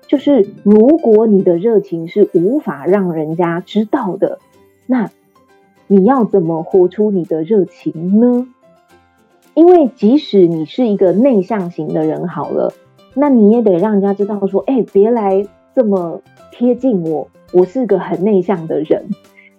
[0.06, 4.38] 就是如果你的热情是无法让人家知道的，
[4.86, 5.10] 那
[5.88, 8.48] 你要怎么活出你的热情呢？
[9.56, 12.72] 因为即使你是一个内向型的人，好了，
[13.16, 19.06] 那你也得让人家知道说，哎，别来这么贴近我，我是个很内向的人。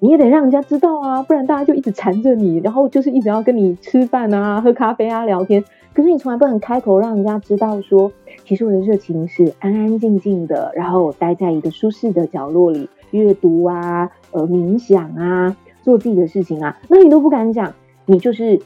[0.05, 5.65] 你也得让人家知道啊，不然大家就一直缠着你，然后就是一直要跟你吃饭啊、喝咖啡啊、聊天。
[5.95, 8.13] 可是你从来不能开口让人家知道说，
[8.45, 17.73] 其实我的热情是安安静静的，然后待在一个舒适的角落里阅读啊、呃冥想啊、做自己的事情啊，那你都不敢讲，
[18.05, 18.61] 你就是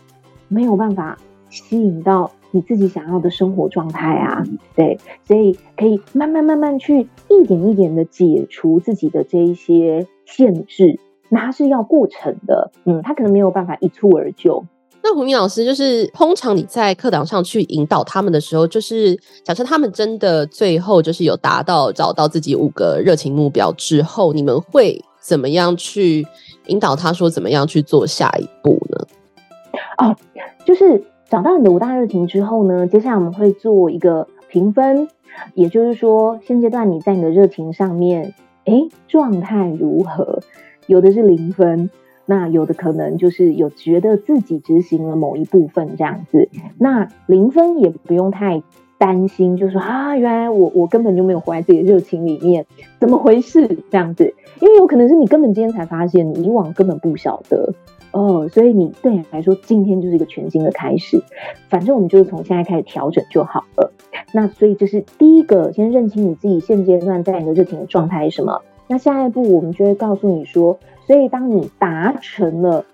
[0.48, 1.16] 没有办法
[1.50, 4.42] 吸引到你自己想要的生活状态啊。
[4.74, 10.98] 对，所以可以慢慢慢慢去一点一点的解除自己的这一些限制。
[11.28, 14.64] 那它是要过程的，嗯，它可能没有办法一蹴而就。
[15.00, 26.26] 那胡明老师，就是通常你在课堂上去引导他们的时候，就是假设他们真的最后就是有达到找到自己五个热情目标之后，你们会怎么样去
[26.66, 29.06] 引导他说怎么样去做下一步呢？
[29.98, 30.16] 哦，
[30.64, 35.08] 就是找到你的五大热情之后呢，接下来我们会做一个评分，
[35.54, 40.40] 也就是说现阶段你在你的热情上面，诶，状态如何？
[40.88, 41.90] 有的是零分，
[42.26, 46.48] 那有的可能就是有觉得自己执行了某一部分这样子。
[46.78, 48.62] 那零分也不用太
[48.98, 52.66] 担心，就是说啊，原来我我根本就没有活在自己的热情里面，
[52.98, 54.34] 怎么回事这样子？
[54.60, 57.74] 因为有可能是你根本今天才发现，你以往根本不晓得
[58.10, 61.22] 哦，所以你对你来说，今天就是一个全新的开始。
[61.68, 63.92] 反正我们就是从现在开始调整就好了。
[64.32, 68.60] 那所以这是第一个，先认清你自己现阶段在你的热情的状态是什么。
[68.88, 72.84] 那下一步我们就会告诉你说，所以当你达成了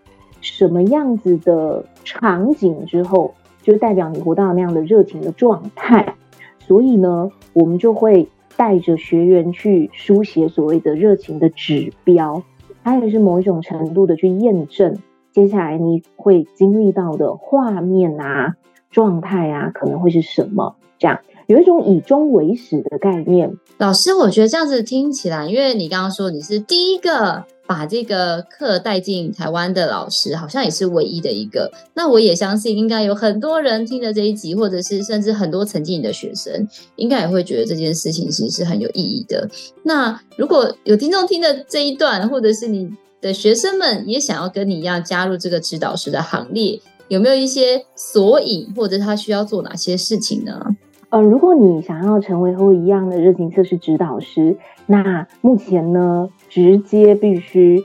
[0.41, 6.17] 什么样子的场景之后，就代表你活到那样的热情的状态。
[6.59, 12.43] 所以呢，我们就会带着学员去书写所谓的热情的指标，
[12.83, 14.97] 还有是某一种程度的去验证
[15.33, 18.55] 接下来你会经历到的画面啊、
[18.91, 21.21] 状态啊，可能会是什么这样。
[21.47, 23.53] 有一种以终为始的概念。
[23.79, 31.71] 老师，我觉得这样子听起来，因为你刚刚说你是第一个把这个课带进台湾的老师，好像也是唯一的一个。
[31.95, 39.49] 那我也相信，应该有很多人听了这一集，或者是甚至很多曾经你的学生，应该也会觉得这件事情其实是很有意义的。
[39.83, 42.89] 那如果有听众听的这一段，或者是你
[43.21, 50.77] 的学生们也想要跟你一样加入这个指导师的行列，有没有一些索引，或者他需要做哪些事情呢？
[51.17, 57.85] 嗯，如果你想要成为和我一样的热情测试指导师，那目前呢，直接必须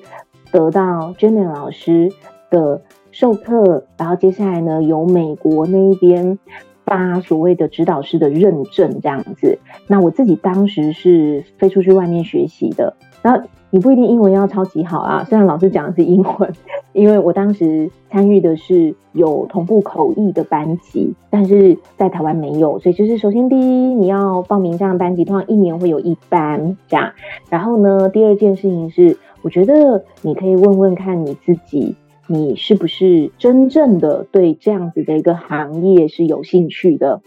[0.52, 2.12] 得到 Jenny 老师
[2.50, 6.40] 的授课，然后接下来呢，由美国那一边
[6.86, 9.60] 发所谓的指导师的认证这样子。
[9.86, 13.42] 那我自己当时是飞出去外面学习的，然后。
[13.72, 16.52] 你不一定英文要超级好啊，虽然老师讲的是英文，
[16.92, 27.12] 因为我当时参与的是有同步口译的班级，但是在台湾没有，所以就是首先第一，你要报名这样的班级，通常一年会有一班这样。
[27.52, 37.22] 然后呢，第二件事情是，我觉得你可以问问看你自己，你是不是真正的对这样子的一个行业是有兴趣的。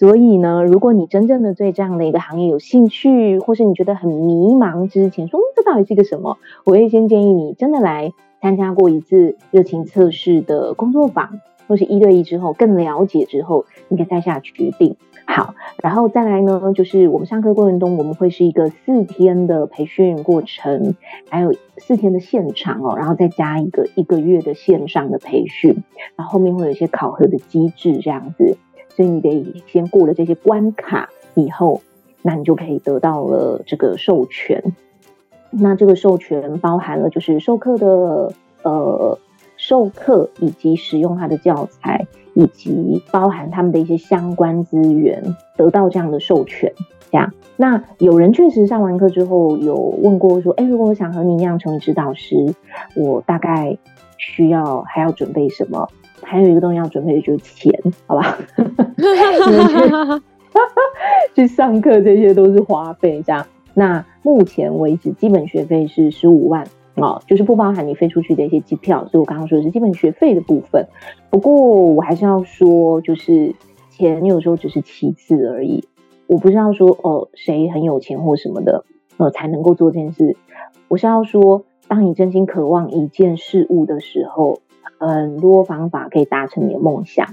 [0.00, 6.38] 所以呢，如果你真正的对这样的一个行业有兴趣，或是你觉得很迷茫之前，说，这到底是个什么？
[6.64, 14.96] 我会先建议你真的来参加过一次热情测试的工作坊，或是一对一之后更了解之后，你可以再下决定。
[15.26, 20.94] 好，然后再来呢，就是我们上课过程中，我们会是一个四天的培训过程，
[21.28, 25.84] 还有四天的现场哦，然后再加一个一个月的线上的培训，
[26.16, 28.56] 然后后面会有一些考核的机制这样子。
[28.90, 31.80] 所以你得先过了这些关卡以后，
[32.22, 34.62] 那你就可以得到了这个授权。
[35.50, 39.18] 那这个授权包含了就是授课的呃
[39.56, 46.72] 授课以及使用它的教材，以及包含他们的一些相关资源，得到这样的授权。
[47.10, 52.54] 这样，那有人确实上完课之后有问过说，哎，如果我想和你一样成为指导师，
[52.94, 53.76] 我大概
[54.16, 55.88] 需要还要准备什么？
[56.22, 57.72] 还有一个东西要准备的就是钱，
[58.06, 58.38] 好吧？
[61.34, 63.46] 去上课这些都是花费，这样。
[63.74, 69.06] 那目前为止，基本学费是十五万哦，就是不包含你飞出去的一些机票。
[69.06, 70.86] 所以我刚刚说的是基本学费的部分。
[71.30, 73.54] 不过我还是要说，就是
[73.90, 75.84] 钱有时候只是其次而已。
[76.26, 78.84] 我不是要说哦，谁很有钱或什么的，
[79.18, 80.36] 呃，才能够做这件事。
[80.88, 84.58] 我是要说，当你真心渴望一件事物的时候。
[85.00, 87.26] 很多方法可以达成你的梦想。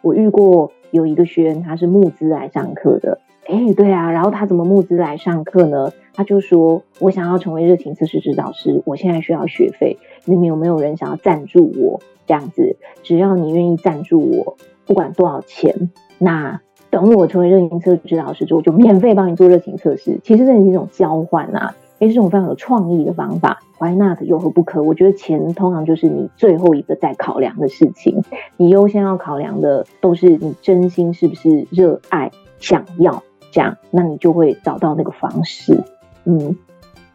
[0.00, 3.18] 我遇过有一个学员，他是募资来上课的。
[3.46, 5.92] 哎，对啊，然后他怎么募资来上课呢？
[6.14, 12.00] 他就说：“我想要成为热情测试指导师，我现在需要学费，你们有没有人想要赞助我？
[12.26, 20.20] 这样子，只要你愿意赞助我，不管多少钱，那等我成为热情测试指导师之后，就免费帮你做热情测试。
[20.22, 21.74] 其实这是一种交换啊。
[22.00, 24.20] 诶，这种非常有创意的方法，Why not？
[24.22, 24.82] 有何不可？
[24.82, 28.22] 我觉得钱通常就是你最后一个在考量的事情，
[28.56, 33.22] 你优先要考量的都是你真心是不是热爱、想要
[33.52, 35.80] 这样，那你就会找到那个方式。
[36.24, 36.56] 嗯，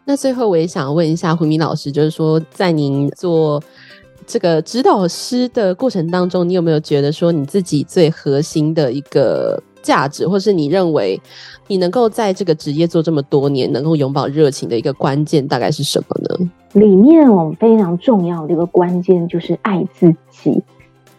[0.05, 3.61] 那最后我也想问一下胡明老师，就是说在您做
[4.25, 11.19] 这个指导师的过程当中，你有没有觉得说你自己最核心的一个价值，或是你认为
[11.67, 16.49] 你能够在这个职业做这么多年，能够永葆热情的一个关键，大概是什么呢？
[16.73, 20.63] 里面我们非常重要的一个关键就是爱自己。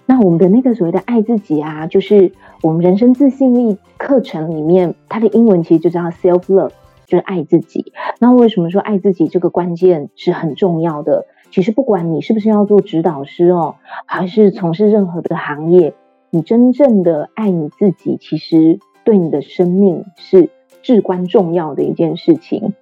[0.07, 2.33] 那我们的那个所谓的爱自己啊，就是
[2.63, 6.71] 我们人生自信力课程里面，它的英文其实就叫 self love，
[7.07, 7.93] 就是爱自己。
[8.19, 11.27] 那为什么说爱自己这个关键是很重要的？
[11.53, 15.95] 其实不管你是不是要做指导师哦，还是从事任何的行业。
[16.31, 20.49] 你真正的爱你自己，其实对你的生命是
[20.81, 22.72] 至关重要的一件事情。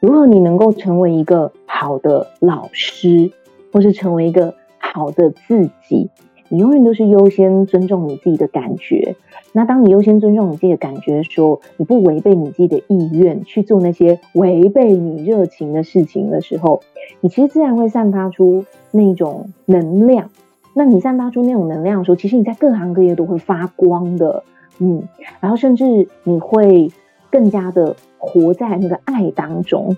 [0.00, 3.30] 如果你能够成为一个好的老师，
[3.72, 6.08] 或是成为一个好的自己，
[6.48, 9.16] 你永远都是优先尊重你自己的感觉。
[9.52, 16.80] 那当你优先尊重你自己的感觉的时候，你不违背你自己的意愿去做那些违背你热情的事情的时候，
[17.20, 20.30] 你其实自然会散发出那种能量。
[20.74, 24.42] 那你散发出那种能量的时候，其实你在各行各业都会发光的，
[24.78, 25.08] 嗯，
[25.40, 26.90] 然后甚至你会
[27.30, 29.96] 更加的活在那个爱当中。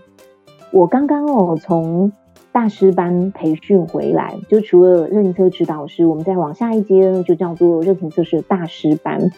[0.71, 2.13] 我刚刚哦从
[2.53, 9.31] 大师班培训回来，就除了热情测指导师，我们再往下一阶呢，就叫做热情测试大师班。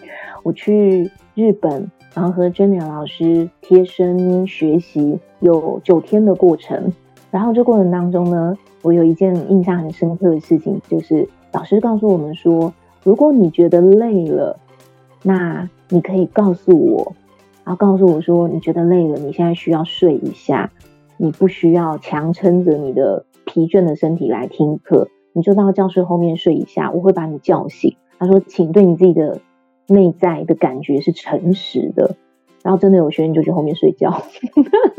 [0.43, 6.93] 我去日本，然后和真良老师贴身学习，有九天的过程。
[7.31, 12.73] 然后这过程当中呢，我有一件印象很深刻的事情，就是老师告诉我们说，
[13.03, 14.59] 如果你觉得累了，
[15.23, 17.15] 那你可以告诉我，
[17.65, 20.71] 然后告诉我说你觉得累了，你现在需要睡一下，
[21.17, 27.97] 你不需要强撑着你的疲倦的身体来听课，你就到教室后面睡一下，我会把你叫醒。
[28.19, 29.41] 他说，请对你自己的
[29.87, 32.17] 内在的感觉是诚实的。
[32.69, 34.23] 然后真的有学员就去后面睡觉，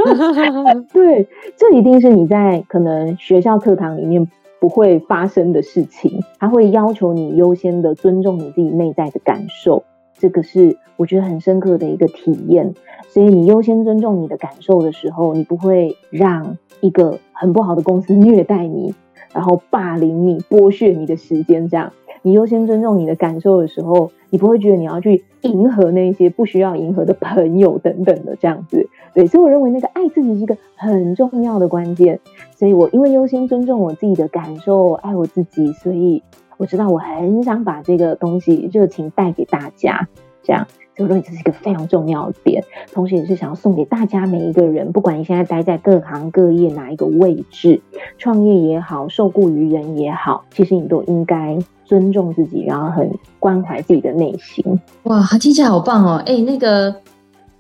[0.91, 4.27] 对，这一定是你在可能学校课堂里面
[4.59, 6.23] 不会发生的事情。
[6.39, 9.83] 他会要求你优先的尊重你自己内在的感受，
[10.17, 12.73] 这个是我觉得很深刻的一个体验。
[13.07, 18.95] 所以你优先尊重你的感受的时候，你不会让一个很不好的公司 虐待你，
[19.31, 21.93] 然后霸凌你、剥削你的时间，这样。
[22.21, 28.89] 你优先尊重你的感受的时候，你不会觉得你要去迎合那些不需要迎合的朋友等等的这样子。
[29.13, 32.19] 对，所以我认为那个爱自己是一个很重要的关键。
[32.55, 36.21] 所以我因为优先尊重我自己的感受，爱我自己，所以
[36.57, 40.07] 我知道我很想把这个东西热情带给大家，
[40.43, 40.67] 这样。
[41.03, 47.81] 我认为这是一个非常重要的点，同时也是想要送给大家每一个人，不管你现在待在各行各业哪一个位置，
[48.17, 54.79] 创业也好，受雇于人也好，其实你都应该尊重自己，然后很关怀自己的内心。
[55.03, 56.21] 哇，听起来好棒哦！
[56.25, 56.93] 哎，那个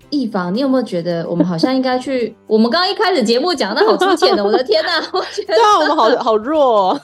[0.09, 2.35] 易芳，你有没有觉得我们好像应该去？
[2.47, 4.99] 我们刚刚一开始节目讲的好粗浅的，我的天哪！
[5.13, 6.89] 我觉得对啊，我们好好弱，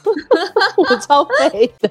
[0.77, 1.89] 我超废的。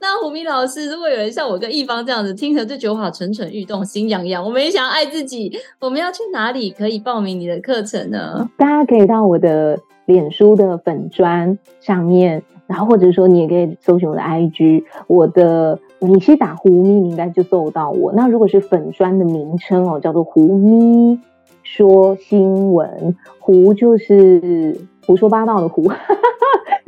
[0.00, 8.48] 那胡咪老师，如果有人像我跟易芳这样子，听着就觉得好蠢蠢欲动，心痒痒，我们也想要爱自己，我们要去哪里可以报名你的课程呢？
[8.56, 18.12] 大家可以到我的脸书的粉砖上面，然后或者说你也可以搜寻我的 IG，我的你去打胡咪，你应该就搜到我。
[18.12, 21.18] 那如果是粉砖的名称哦，叫做胡咪
[21.64, 25.90] 说新闻，胡就是胡说八道的胡。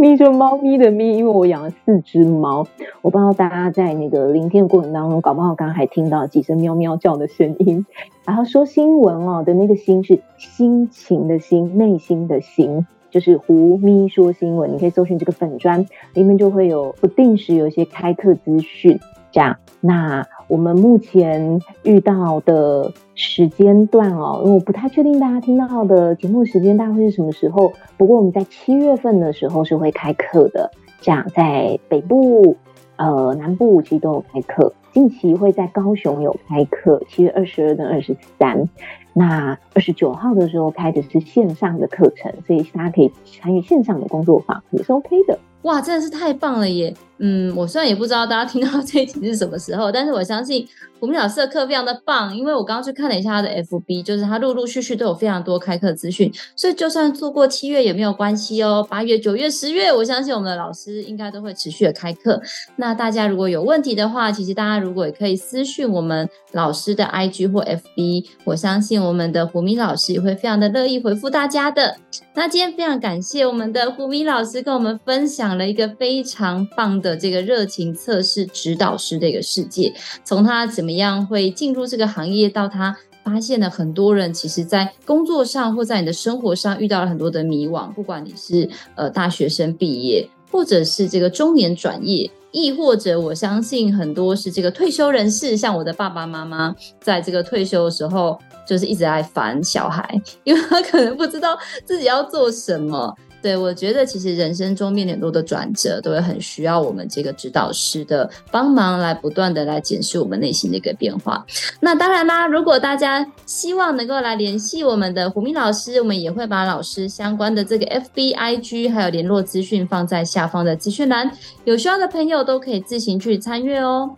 [0.02, 2.66] 咪就猫咪的咪，因为我养了四只猫，
[3.02, 7.84] 我不知道大家在那个聆听的过程当中，搞不好刚刚还听到几声喵喵叫的声音。
[8.24, 14.72] 然后说新闻哦的那个心是心情的心，内心的心，就是胡咪说新闻。
[14.72, 15.84] 你可以搜寻这个粉专，
[16.14, 18.98] 里面就会有不定时有一些开课资讯，
[19.30, 19.56] 这样。
[19.80, 27.72] 那我们目前遇到的时间段哦，因为我不太确定大家听到的节目时间大概会是什么时候。
[27.96, 32.56] 不过我们在七月份的时候是会开课的，这样在北部、
[32.96, 34.74] 呃南部其实都有开课。
[34.92, 38.68] 近期会在高雄有开课，七月二十二跟二十三。
[39.12, 45.38] 那二十九号的时候开的是线上的课程，所以大家可以参与线上的工作坊，也是 OK 的。
[45.62, 46.94] 哇，真的是太棒了耶！
[47.22, 50.66] 嗯，我虽然也不知道大家听到这一集是什么时候，但是我相信
[50.98, 62.40] 虎咪老师的课非常的棒，因为我刚刚去看了一下他的 FB，就是他陆陆续续都有非常多开课资讯，所以就算错过七月也没有关系哦，八月、九月、十月，我相信我们的老师应该都会持续的开课。
[62.76, 71.98] 那大家如果有问题的话，其实大家如果也可以私讯我们老师的 IG 或 FB，我相信我们的虎咪老师也会非常的乐意回复大家的。
[72.34, 77.09] 那今天非常感谢我们的虎咪老师跟我们分享了一个非常棒的。
[77.10, 79.92] 的这个热情测试指导师的一个世界，
[80.24, 87.92] 从他怎么样会进入这个行业，到他发现了很多人其实，在工作上或在你的生活上遇到了很多的迷惘。
[87.92, 103.14] 不管你是呃大学生毕业，或者是这个中年转业，亦或者我相信很多是这个退休人士，像我的爸爸妈妈，在这个退休的时候，就是一直在烦小孩，因为他可能不知道自己要做什么。
[103.42, 111.44] 对，我觉得其实人生中面临很多的转折，都会很需要我们这个指导师的帮忙，来不断的来检视我们内心的一个变化。
[111.80, 121.30] 那当然啦，如果大家希望能够来联系我们的虎明老师，我们也会把老师相关的这个 FB、IG 还有联络资讯放在下方的资讯栏，
[121.64, 124.10] 有需要的朋友都可以自行去参阅哦。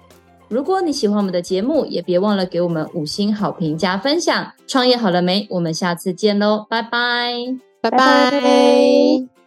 [0.48, 4.52] 如果你喜欢我们的节目，也别忘了给我们五星好评加分享。
[4.66, 5.46] 创业好了没？
[5.48, 8.30] 我们下次见喽，拜拜拜拜。
[8.30, 9.41] 拜拜。